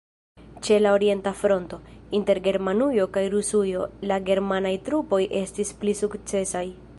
Ĉe 0.67 0.77
la 0.83 0.93
orienta 0.99 1.33
fronto, 1.41 1.79
inter 2.19 2.41
Germanujo 2.47 3.05
kaj 3.19 3.23
Rusujo, 3.35 3.85
la 4.13 4.19
germanaj 4.31 4.73
trupoj 4.89 5.21
estis 5.43 5.75
pli 5.85 5.95
sukcesaj. 6.03 6.65